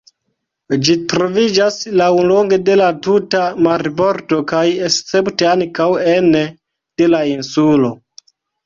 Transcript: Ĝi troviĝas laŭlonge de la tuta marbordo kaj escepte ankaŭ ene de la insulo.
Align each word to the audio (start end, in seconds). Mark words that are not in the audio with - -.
Ĝi 0.87 0.95
troviĝas 1.11 1.77
laŭlonge 2.01 2.59
de 2.71 2.79
la 2.81 2.89
tuta 3.09 3.43
marbordo 3.69 4.43
kaj 4.55 4.65
escepte 4.89 5.51
ankaŭ 5.55 5.91
ene 6.19 6.47
de 7.03 7.13
la 7.15 7.27
insulo. 7.37 7.97